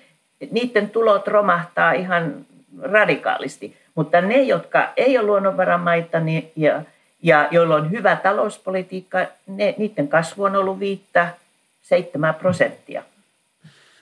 [0.51, 2.45] niiden tulot romahtaa ihan
[2.81, 3.77] radikaalisti.
[3.95, 6.81] Mutta ne, jotka ei ole luonnonvaramaita niin, ja,
[7.23, 11.34] ja joilla on hyvä talouspolitiikka, ne, niiden kasvu on ollut viittä,
[11.81, 13.03] seitsemän prosenttia.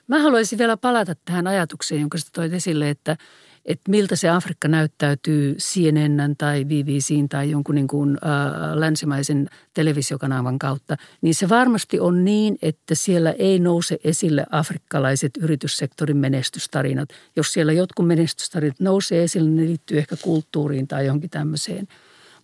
[0.08, 3.16] Mä haluaisin vielä palata tähän ajatukseen, jonka sä toit esille, että,
[3.64, 10.58] että miltä se Afrikka näyttäytyy CNN tai BBCin tai jonkun niin kuin, äh, länsimaisen televisiokanavan
[10.58, 17.08] kautta, niin se varmasti on niin, että siellä ei nouse esille afrikkalaiset yrityssektorin menestystarinat.
[17.36, 21.88] Jos siellä jotkut menestystarinat nousee esille, ne liittyy ehkä kulttuuriin tai johonkin tämmöiseen.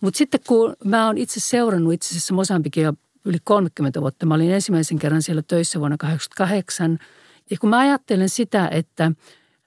[0.01, 2.93] Mutta sitten kun mä oon itse seurannut itse asiassa Mosambikia
[3.25, 6.97] yli 30 vuotta, mä olin ensimmäisen kerran siellä töissä vuonna 1988,
[7.49, 9.11] ja kun mä ajattelen sitä, että–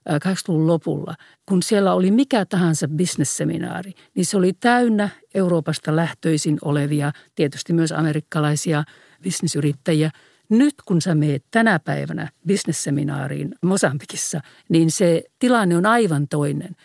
[0.09, 1.15] 80-luvun lopulla,
[1.45, 7.91] kun siellä oli mikä tahansa bisnesseminaari, niin se oli täynnä Euroopasta lähtöisin olevia, tietysti myös
[7.91, 8.83] amerikkalaisia
[9.21, 10.11] bisnesyrittäjiä.
[10.49, 16.75] Nyt kun sä meet tänä päivänä bisnesseminaariin Mosambikissa, niin se tilanne on aivan toinen.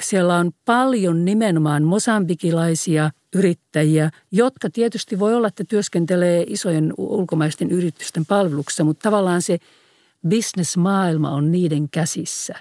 [0.00, 8.26] Siellä on paljon nimenomaan mosambikilaisia yrittäjiä, jotka tietysti voi olla, että työskentelee isojen ulkomaisten yritysten
[8.26, 9.58] palveluksessa, mutta tavallaan se–
[10.28, 12.54] bisnesmaailma on niiden käsissä.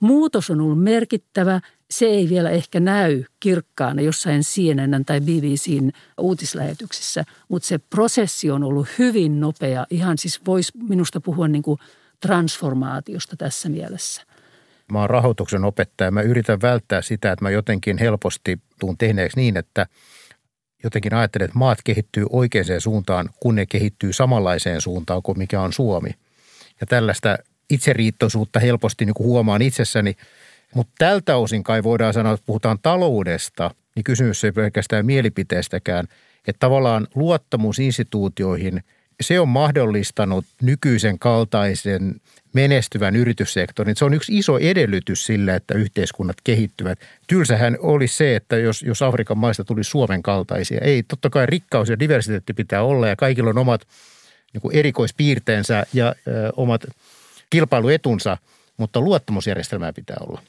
[0.00, 1.60] Muutos on ollut merkittävä.
[1.90, 8.64] Se ei vielä ehkä näy kirkkaana jossain CNN tai BBCn uutislähetyksissä, mutta se prosessi on
[8.64, 9.86] ollut hyvin nopea.
[9.90, 11.78] Ihan siis voisi minusta puhua niin kuin
[12.20, 14.22] transformaatiosta tässä mielessä.
[14.92, 16.10] Mä oon rahoituksen opettaja.
[16.10, 19.86] Mä yritän välttää sitä, että mä jotenkin helposti tuun tehneeksi niin, että
[20.84, 25.72] jotenkin ajattelen, että maat kehittyy oikeaan suuntaan, kun ne kehittyy samanlaiseen suuntaan kuin mikä on
[25.72, 26.10] Suomi–
[26.80, 27.38] ja tällaista
[27.70, 30.16] itseriittoisuutta helposti niin kuin huomaan itsessäni.
[30.74, 36.08] Mutta tältä osin kai voidaan sanoa, että puhutaan taloudesta, niin kysymys ei pelkästään mielipiteestäkään,
[36.48, 38.82] että tavallaan luottamus instituutioihin,
[39.20, 42.20] se on mahdollistanut nykyisen kaltaisen
[42.52, 43.96] menestyvän yrityssektorin.
[43.96, 46.98] Se on yksi iso edellytys sille, että yhteiskunnat kehittyvät.
[47.26, 50.80] Tylsähän olisi se, että jos, jos Afrikan maista tuli Suomen kaltaisia.
[50.80, 53.86] Ei, totta kai rikkaus ja diversiteetti pitää olla ja kaikilla on omat
[54.54, 56.84] niin erikoispiirteensä ja ö, omat
[57.50, 58.36] kilpailuetunsa,
[58.76, 60.42] mutta luottamusjärjestelmää pitää olla.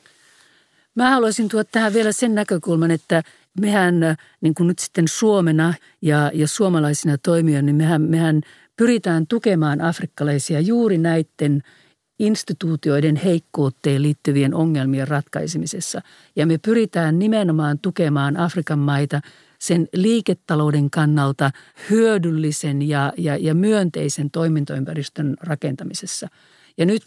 [0.96, 3.24] Mä haluaisin tuoda tähän vielä sen näkökulman, että
[3.62, 3.96] mehän
[4.42, 8.42] niin kuin nyt sitten Suomena ja, ja suomalaisina toimijoina, niin mehän, mehän
[8.78, 11.62] pyritään tukemaan afrikkalaisia juuri näiden
[12.20, 16.02] instituutioiden heikkouteen liittyvien ongelmien ratkaisemisessa.
[16.36, 19.22] Ja me pyritään nimenomaan tukemaan Afrikan maita
[19.60, 21.52] sen liiketalouden kannalta
[21.90, 26.28] hyödyllisen ja, ja, ja myönteisen toimintaympäristön rakentamisessa.
[26.78, 27.04] Ja nyt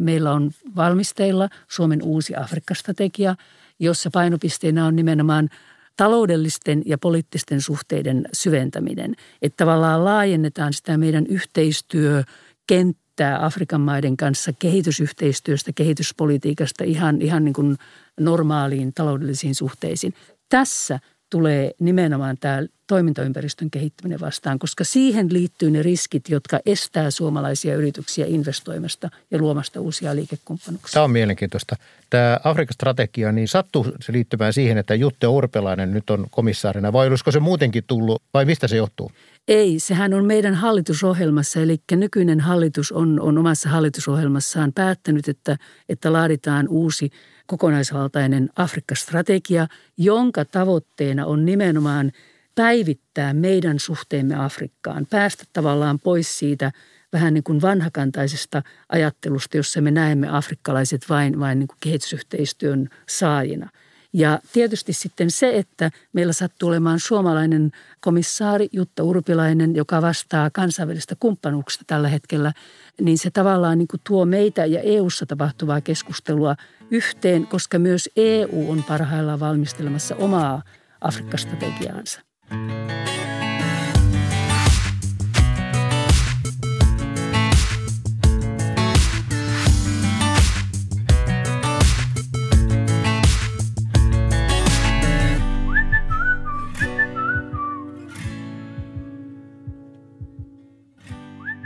[0.00, 3.36] meillä on valmisteilla Suomen uusi Afrikka-strategia,
[3.78, 5.48] jossa painopisteenä on nimenomaan
[5.96, 9.14] taloudellisten ja poliittisten suhteiden syventäminen.
[9.42, 17.76] Että tavallaan laajennetaan sitä meidän yhteistyökenttää Afrikan maiden kanssa kehitysyhteistyöstä, kehityspolitiikasta ihan, ihan niin kuin
[18.20, 20.14] normaaliin taloudellisiin suhteisiin.
[20.48, 21.00] Tässä–
[21.34, 28.26] tulee nimenomaan tämä toimintaympäristön kehittäminen vastaan, koska siihen liittyy ne riskit, jotka estää suomalaisia yrityksiä
[28.28, 30.92] investoimasta ja luomasta uusia liikekumppanuuksia.
[30.92, 31.76] Tämä on mielenkiintoista.
[32.10, 37.08] Tämä Afrikan strategia, niin sattuu se liittymään siihen, että Jutte Urpelainen nyt on komissaarina vai
[37.08, 39.10] olisiko se muutenkin tullut vai mistä se johtuu?
[39.48, 45.56] Ei, sehän on meidän hallitusohjelmassa, eli nykyinen hallitus on, on omassa hallitusohjelmassaan päättänyt, että,
[45.88, 47.10] että laaditaan uusi
[47.46, 52.12] kokonaisvaltainen Afrikka-strategia, jonka tavoitteena on nimenomaan
[52.54, 56.72] päivittää meidän suhteemme Afrikkaan, päästä tavallaan pois siitä
[57.12, 63.68] vähän niin kuin vanhakantaisesta ajattelusta, jossa me näemme afrikkalaiset vain, vain niin kuin kehitysyhteistyön saajina–
[64.14, 71.14] ja tietysti sitten se, että meillä sattuu olemaan suomalainen komissaari Jutta Urpilainen, joka vastaa kansainvälistä
[71.20, 72.52] kumppanuuksista tällä hetkellä,
[73.00, 76.56] niin se tavallaan niin kuin tuo meitä ja EU:ssa tapahtuvaa keskustelua
[76.90, 80.62] yhteen, koska myös EU on parhaillaan valmistelemassa omaa
[81.00, 82.20] Afrikka-strategiaansa.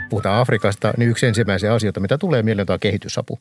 [0.09, 3.39] Puhutaan Afrikasta, niin yksi ensimmäisiä asioita, mitä tulee mieleen, on kehitysapu.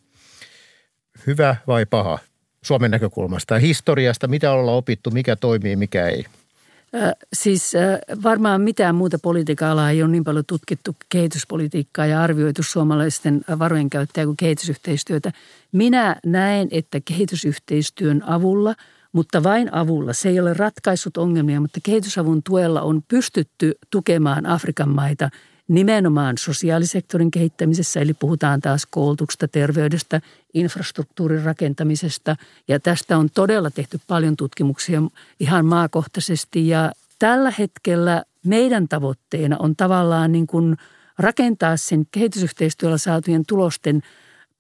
[1.26, 2.18] Hyvä vai paha?
[2.62, 6.24] Suomen näkökulmasta ja historiasta, mitä ollaan opittu, mikä toimii, mikä ei?
[7.32, 7.72] Siis
[8.22, 13.90] varmaan mitään muuta politiikan alaa ei ole niin paljon tutkittu kehityspolitiikkaa ja arvioitu suomalaisten varojen
[13.90, 15.32] käyttäjä kuin kehitysyhteistyötä.
[15.72, 18.74] Minä näen, että kehitysyhteistyön avulla,
[19.12, 24.88] mutta vain avulla, se ei ole ratkaissut ongelmia, mutta kehitysavun tuella on pystytty tukemaan Afrikan
[24.88, 25.30] maita–
[25.68, 30.20] nimenomaan sosiaalisektorin kehittämisessä, eli puhutaan taas koulutuksesta, terveydestä,
[30.54, 32.36] infrastruktuurin rakentamisesta.
[32.68, 35.02] Ja tästä on todella tehty paljon tutkimuksia
[35.40, 40.76] ihan maakohtaisesti ja tällä hetkellä meidän tavoitteena on tavallaan niin kuin
[41.18, 44.02] rakentaa sen kehitysyhteistyöllä saatujen tulosten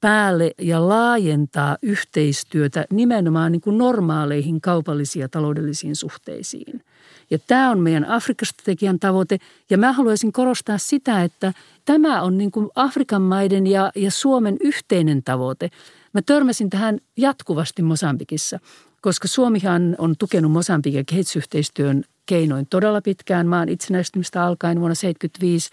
[0.00, 6.82] päälle ja laajentaa yhteistyötä nimenomaan niin kuin normaaleihin kaupallisiin ja taloudellisiin suhteisiin.
[7.30, 9.38] Ja tämä on meidän Afrikka-strategian tavoite.
[9.70, 11.52] Ja mä haluaisin korostaa sitä, että
[11.84, 15.70] tämä on niin kuin Afrikan maiden ja, ja Suomen yhteinen tavoite.
[16.12, 18.58] Mä törmäsin tähän jatkuvasti Mosambikissa,
[19.00, 25.70] koska Suomihan on tukenut Mosambikin kehitysyhteistyön keinoin todella pitkään maan itsenäistymistä alkaen vuonna 1975.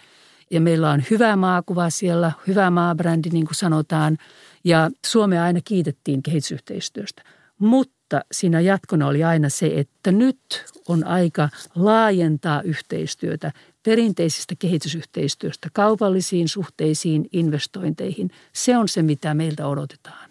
[0.52, 4.18] Ja meillä on hyvä maakuva siellä, hyvä maabrändi niin kuin sanotaan.
[4.64, 7.24] Ja Suomea aina kiitettiin kehitysyhteistyöstä.
[7.60, 13.52] Mutta mutta siinä jatkona oli aina se, että nyt on aika laajentaa yhteistyötä
[13.86, 18.30] perinteisestä kehitysyhteistyöstä kaupallisiin suhteisiin, investointeihin.
[18.54, 20.30] Se on se, mitä meiltä odotetaan.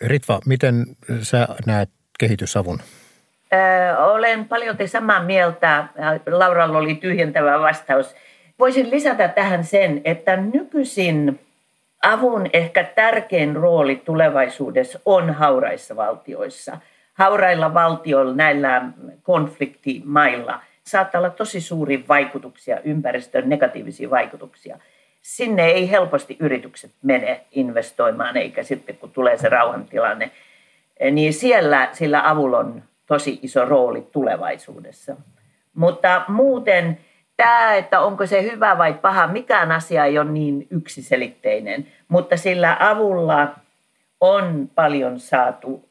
[0.00, 0.84] Ritva, miten
[1.22, 2.78] sä näet kehitysavun?
[3.98, 5.88] olen paljon samaa mieltä.
[6.26, 8.14] Lauralla oli tyhjentävä vastaus.
[8.58, 11.40] Voisin lisätä tähän sen, että nykyisin
[12.04, 16.78] avun ehkä tärkein rooli tulevaisuudessa on hauraissa valtioissa.
[17.14, 18.82] Haurailla valtioilla, näillä
[19.22, 24.78] konfliktimailla saattaa olla tosi suuria vaikutuksia, ympäristön negatiivisia vaikutuksia.
[25.22, 30.30] Sinne ei helposti yritykset mene investoimaan, eikä sitten kun tulee se rauhantilanne,
[31.10, 35.16] niin siellä sillä avulla on tosi iso rooli tulevaisuudessa.
[35.74, 36.98] Mutta muuten
[37.36, 42.76] tämä, että onko se hyvä vai paha, mikään asia ei ole niin yksiselitteinen, mutta sillä
[42.80, 43.54] avulla
[44.20, 45.88] on paljon saatu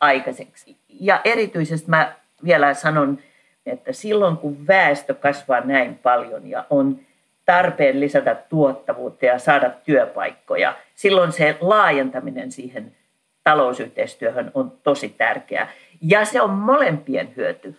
[0.00, 0.76] aikaiseksi.
[0.88, 2.12] Ja erityisesti mä
[2.44, 3.18] vielä sanon,
[3.66, 6.98] että silloin kun väestö kasvaa näin paljon ja on
[7.44, 12.96] tarpeen lisätä tuottavuutta ja saada työpaikkoja, silloin se laajentaminen siihen
[13.44, 15.68] talousyhteistyöhön on tosi tärkeää.
[16.00, 17.78] Ja se on molempien hyöty.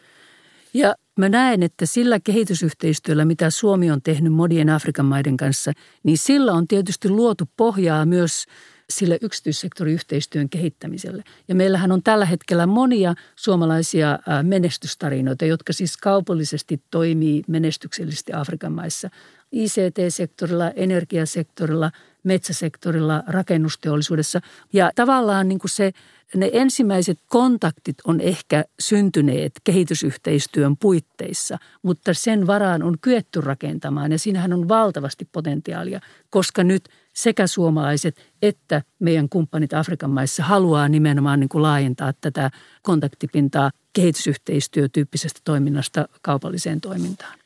[0.73, 5.71] Ja mä näen, että sillä kehitysyhteistyöllä, mitä Suomi on tehnyt monien Afrikan maiden kanssa,
[6.03, 8.45] niin sillä on tietysti luotu pohjaa myös
[8.89, 11.23] sille yksityissektoriyhteistyön kehittämiselle.
[11.47, 19.09] Ja meillähän on tällä hetkellä monia suomalaisia menestystarinoita, jotka siis kaupallisesti toimii menestyksellisesti Afrikan maissa.
[19.51, 21.91] ICT-sektorilla, energiasektorilla,
[22.23, 24.39] metsäsektorilla, rakennusteollisuudessa.
[24.73, 25.91] Ja tavallaan niin kuin se,
[26.35, 34.19] ne ensimmäiset kontaktit on ehkä syntyneet kehitysyhteistyön puitteissa, mutta sen varaan on kyetty rakentamaan ja
[34.19, 41.39] siinähän on valtavasti potentiaalia, koska nyt sekä suomalaiset että meidän kumppanit Afrikan maissa haluaa nimenomaan
[41.39, 47.39] niin kuin laajentaa tätä kontaktipintaa kehitysyhteistyötyyppisestä toiminnasta kaupalliseen toimintaan.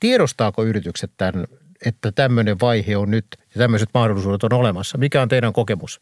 [0.00, 1.46] Tiedostaako yritykset tämän,
[1.86, 4.98] että tämmöinen vaihe on nyt ja tämmöiset mahdollisuudet on olemassa?
[4.98, 6.00] Mikä on teidän kokemus?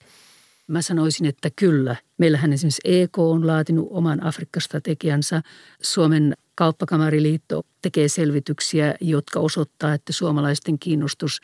[0.66, 1.96] Mä sanoisin, että kyllä.
[2.18, 5.42] Meillähän esimerkiksi EK on laatinut oman Afrikka-strategiansa.
[5.82, 11.40] Suomen kauppakamariliitto tekee selvityksiä, jotka osoittaa, että suomalaisten kiinnostus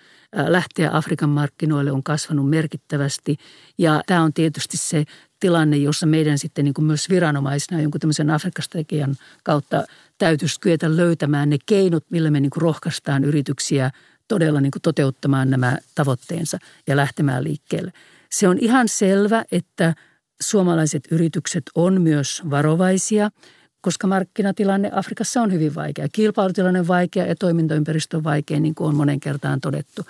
[0.48, 3.36] lähteä Afrikan markkinoille on kasvanut merkittävästi.
[3.78, 5.04] Ja tämä on tietysti se
[5.40, 9.84] tilanne, jossa meidän sitten niin kuin myös viranomaisina jonkun tämmöisen Afrikka-strategian kautta
[10.18, 13.90] täytyisi kyetä löytämään ne keinot, millä me niin kuin rohkaistaan yrityksiä
[14.28, 17.92] todella niin kuin toteuttamaan nämä tavoitteensa ja lähtemään liikkeelle.
[18.30, 19.94] Se on ihan selvä, että
[20.40, 23.30] suomalaiset yritykset on myös varovaisia,
[23.80, 26.08] koska markkinatilanne Afrikassa on hyvin vaikea.
[26.12, 30.02] Kilpailutilanne on vaikea ja toimintaympäristö on vaikea, niin kuin on monen kertaan todettu.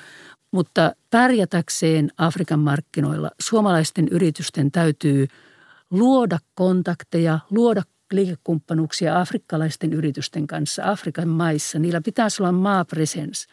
[0.51, 5.29] Mutta pärjätäkseen Afrikan markkinoilla suomalaisten yritysten täytyy
[5.91, 11.79] luoda kontakteja, luoda liikekumppanuuksia afrikkalaisten yritysten kanssa Afrikan maissa.
[11.79, 13.47] Niillä pitäisi olla maapresens,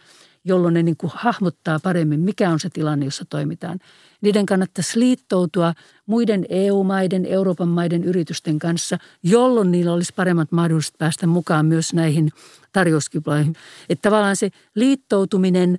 [0.45, 3.79] jolloin ne niin kuin hahmottaa paremmin, mikä on se tilanne, jossa toimitaan.
[4.21, 5.73] Niiden kannattaisi liittoutua
[6.05, 12.31] muiden EU-maiden, Euroopan maiden yritysten kanssa, jolloin niillä olisi paremmat mahdollisuudet päästä mukaan myös näihin
[12.71, 13.55] tarjouskilpailuihin.
[13.89, 15.77] Että tavallaan se liittoutuminen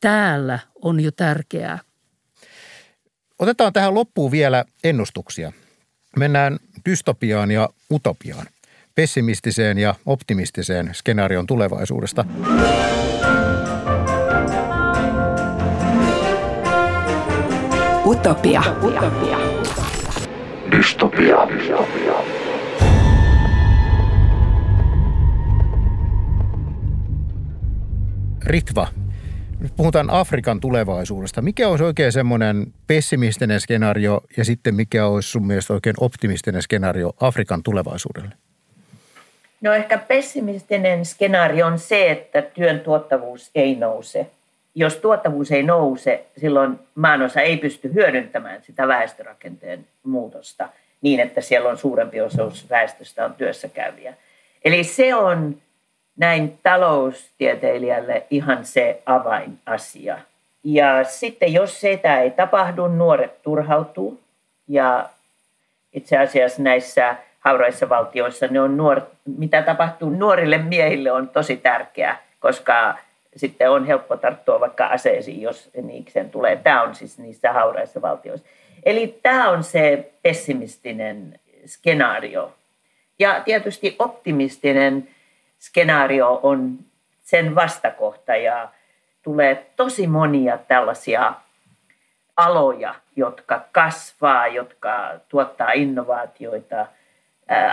[0.00, 1.78] täällä on jo tärkeää.
[3.38, 5.52] Otetaan tähän loppuun vielä ennustuksia.
[6.16, 8.46] Mennään dystopiaan ja utopiaan,
[8.94, 12.24] pessimistiseen ja optimistiseen skenaarion tulevaisuudesta.
[18.06, 18.62] Utopia.
[18.82, 19.38] Utopia.
[20.70, 21.36] Dystopia.
[28.46, 28.88] Ritva,
[29.60, 31.42] nyt puhutaan Afrikan tulevaisuudesta.
[31.42, 37.12] Mikä olisi oikein semmoinen pessimistinen skenaario ja sitten mikä olisi sun mielestä oikein optimistinen skenaario
[37.20, 38.34] Afrikan tulevaisuudelle?
[39.60, 44.26] No ehkä pessimistinen skenaario on se, että työn tuottavuus ei nouse.
[44.78, 50.68] Jos tuottavuus ei nouse, silloin maanosa ei pysty hyödyntämään sitä väestörakenteen muutosta
[51.00, 54.14] niin, että siellä on suurempi osuus väestöstä on työssä käyviä.
[54.64, 55.56] Eli se on
[56.16, 60.18] näin taloustieteilijälle ihan se avainasia.
[60.64, 64.20] Ja sitten jos sitä ei tapahdu, nuoret turhautuu.
[64.68, 65.08] Ja
[65.92, 69.00] itse asiassa näissä hauraissa valtioissa ne on nuor,
[69.36, 72.98] mitä tapahtuu nuorille miehille on tosi tärkeää, koska
[73.36, 76.56] sitten on helppo tarttua vaikka aseisiin, jos niikseen tulee.
[76.56, 78.46] Tämä on siis niissä hauraissa valtioissa.
[78.82, 82.54] Eli tämä on se pessimistinen skenaario.
[83.18, 85.08] Ja tietysti optimistinen
[85.58, 86.78] skenaario on
[87.22, 88.68] sen vastakohta ja
[89.22, 91.32] tulee tosi monia tällaisia
[92.36, 96.86] aloja, jotka kasvaa, jotka tuottaa innovaatioita.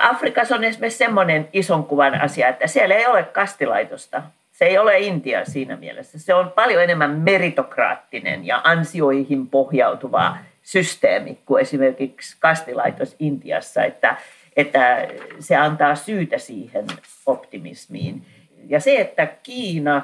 [0.02, 4.23] Afrikassa on esimerkiksi semmoinen ison kuvan asia, että siellä ei ole kastilaitosta.
[4.54, 6.20] Se ei ole Intia siinä mielessä.
[6.20, 14.18] Se on paljon enemmän meritokraattinen ja ansioihin pohjautuva systeemi kuin esimerkiksi kastilaitos Intiassa, että
[14.56, 15.08] että
[15.39, 16.86] se antaa syytä siihen
[17.26, 18.26] optimismiin.
[18.68, 20.02] Ja se, että Kiina,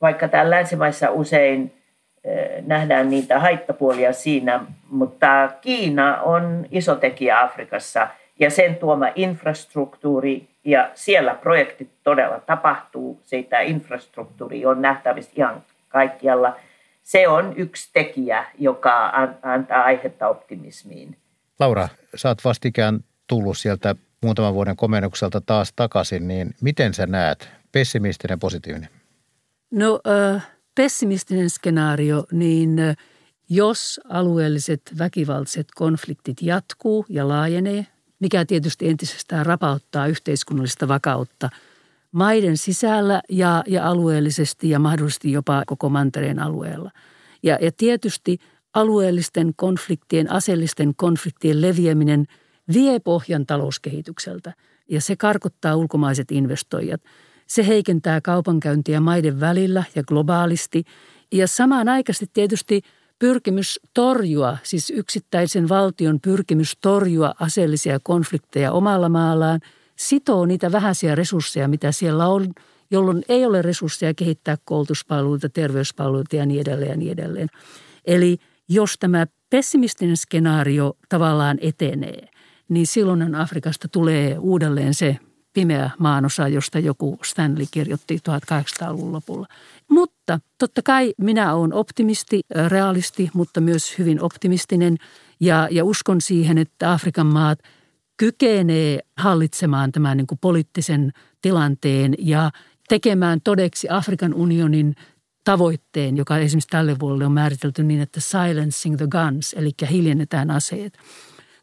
[0.00, 1.74] vaikka täällä länsimaissa usein
[2.24, 8.08] eh, nähdään niitä haittapuolia siinä, mutta Kiina on iso tekijä Afrikassa
[8.40, 13.20] ja sen tuoma infrastruktuuri ja siellä projektit todella tapahtuu.
[13.24, 16.56] Siitä infrastruktuuri on nähtävissä ihan kaikkialla.
[17.02, 19.12] Se on yksi tekijä, joka
[19.42, 21.16] antaa aihetta optimismiin.
[21.60, 28.38] Laura, saat vastikään tullut sieltä muutaman vuoden komennukselta taas takaisin, niin miten sä näet, pessimistinen
[28.38, 28.88] positiivinen?
[29.70, 30.00] No
[30.34, 32.76] äh, pessimistinen skenaario, niin
[33.48, 37.86] jos alueelliset väkivaltaiset konfliktit jatkuu ja laajenee,
[38.20, 41.50] mikä tietysti entisestään rapauttaa yhteiskunnallista vakautta
[42.12, 46.90] maiden sisällä ja, ja alueellisesti ja mahdollisesti jopa koko mantereen alueella.
[47.42, 48.38] Ja, ja tietysti
[48.74, 52.26] alueellisten konfliktien, aseellisten konfliktien leviäminen
[52.74, 54.52] vie pohjan talouskehitykseltä
[54.90, 57.00] ja se karkottaa ulkomaiset investoijat.
[57.46, 60.84] Se heikentää kaupankäyntiä maiden välillä ja globaalisti
[61.32, 62.82] ja samanaikaisesti tietysti
[63.18, 69.60] pyrkimys torjua, siis yksittäisen valtion pyrkimys torjua aseellisia konflikteja omalla maallaan,
[69.96, 72.52] sitoo niitä vähäisiä resursseja, mitä siellä on,
[72.90, 77.48] jolloin ei ole resursseja kehittää koulutuspalveluita, terveyspalveluita ja niin edelleen ja niin edelleen.
[78.04, 78.38] Eli
[78.68, 82.28] jos tämä pessimistinen skenaario tavallaan etenee,
[82.68, 85.18] niin silloin Afrikasta tulee uudelleen se
[85.56, 89.46] pimeä maanosa, josta joku Stanley kirjoitti 1800-luvun lopulla.
[89.90, 94.96] Mutta totta kai minä olen optimisti, realisti, mutta myös hyvin optimistinen
[95.40, 97.58] ja, ja uskon siihen, että Afrikan maat
[98.16, 102.50] kykenee hallitsemaan tämän niin kuin poliittisen tilanteen ja
[102.88, 104.94] tekemään todeksi Afrikan unionin
[105.44, 110.98] tavoitteen, joka esimerkiksi tälle vuodelle on määritelty niin, että silencing the guns, eli hiljennetään aseet.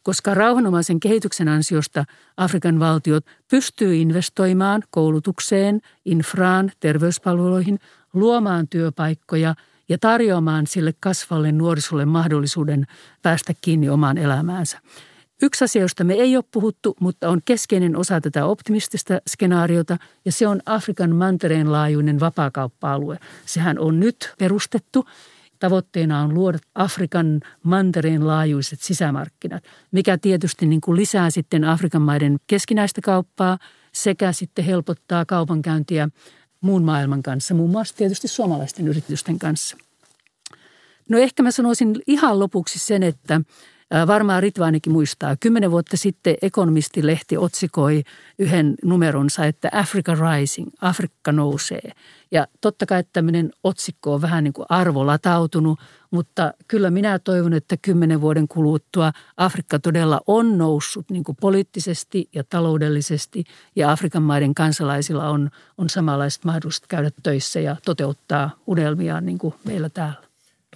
[0.04, 2.06] Koska rauhanomaisen kehityksen ansiosta
[2.38, 7.80] Afrikan valtiot pystyy investoimaan koulutukseen, infraan, terveyspalveluihin,
[8.14, 9.56] luomaan työpaikkoja
[9.90, 12.88] ja tarjoamaan sille kasvalle nuorisolle mahdollisuuden
[13.22, 14.80] päästä kiinni omaan elämäänsä.
[15.42, 20.32] Yksi asia, josta me ei ole puhuttu, mutta on keskeinen osa tätä optimistista skenaariota, ja
[20.32, 23.20] se on Afrikan mantereen laajuinen vapaakauppa-alue.
[23.46, 25.06] Sehän on nyt perustettu.
[25.64, 32.38] Tavoitteena on luoda Afrikan mantereen laajuiset sisämarkkinat, mikä tietysti niin kuin lisää sitten Afrikan maiden
[32.48, 33.58] keskinäistä kauppaa
[33.92, 36.10] sekä sitten helpottaa kaupankäyntiä
[36.62, 39.78] muun maailman kanssa, muun muassa tietysti suomalaisten yritysten kanssa.
[41.10, 43.42] No ehkä mä sanoisin ihan lopuksi sen, että
[44.08, 45.36] Varmaan Ritva ainakin muistaa.
[45.40, 48.04] Kymmenen vuotta sitten Ekonomisti-lehti otsikoi
[48.40, 51.92] yhden numeronsa, että Africa Rising, Afrikka nousee.
[52.32, 55.80] Ja totta kai tämmöinen otsikko on vähän niin kuin arvolatautunut,
[56.12, 62.30] mutta kyllä minä toivon, että kymmenen vuoden kuluttua Afrikka todella on noussut niin kuin poliittisesti
[62.36, 63.44] ja taloudellisesti
[63.76, 69.54] ja Afrikan maiden kansalaisilla on, on samanlaiset mahdollisuudet käydä töissä ja toteuttaa unelmiaan niin kuin
[69.64, 70.24] meillä täällä.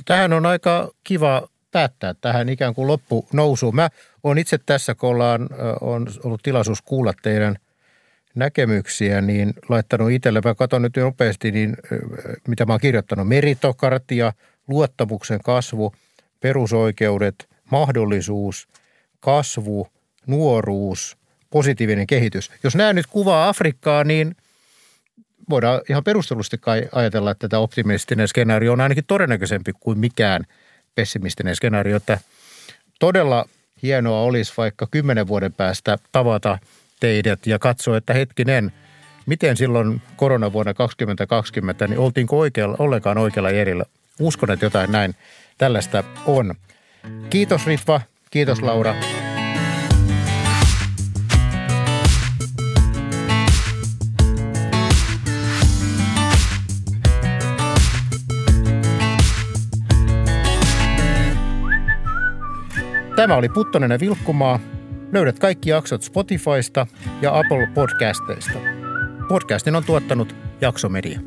[0.06, 3.76] Tähän on aika kiva päättää tähän ikään kuin loppunousuun.
[3.76, 3.90] Mä
[4.24, 5.50] olen itse tässä, kun ollaan,
[5.82, 7.56] on ollut tilaisuus kuulla teidän
[8.36, 11.78] näkemyksiä, niin laittanut itselle, mä katson nyt nopeasti, niin
[12.48, 14.34] mitä mä oon kirjoittanut, meritokartia,
[14.68, 15.94] luottamuksen kasvu,
[16.40, 18.68] perusoikeudet, mahdollisuus,
[19.20, 19.88] kasvu,
[20.28, 21.18] nuoruus,
[21.50, 22.52] positiivinen kehitys.
[22.64, 24.36] Jos nämä nyt kuvaa Afrikkaa, niin
[25.50, 30.44] voidaan ihan perustellusti kai ajatella, että tämä optimistinen skenaario on ainakin todennäköisempi kuin mikään–
[30.98, 32.20] pessimistinen skenaario, että
[33.00, 33.46] todella
[33.84, 36.60] hienoa olisi vaikka kymmenen vuoden päästä tavata
[37.00, 38.72] teidät ja katsoa, että hetkinen,
[39.26, 43.84] miten silloin koronavuonna 2020, niin oltiinko oikealla, ollenkaan oikealla järjellä.
[44.20, 45.16] Uskon, että jotain näin
[45.58, 46.56] tällaista on.
[47.30, 48.96] Kiitos Ritva, kiitos Laura.
[63.18, 64.60] Tämä oli Puttonen ja Vilkkumaa.
[65.12, 66.88] Löydät kaikki jaksot Spotifysta
[67.22, 68.60] ja Apple Podcasteista.
[69.28, 71.20] Podcastin on tuottanut Jaksomedia.